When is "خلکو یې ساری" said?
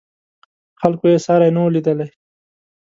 0.81-1.49